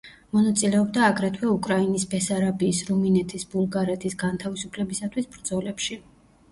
მონაწილეობდა 0.35 1.03
აგრეთვე 1.07 1.49
უკრაინის, 1.57 2.05
ბესარაბიის, 2.15 2.81
რუმინეთის, 2.89 3.49
ბულგარეთის 3.55 4.19
განთავისუფლებისათვის 4.27 5.33
ბრძოლებში. 5.37 6.03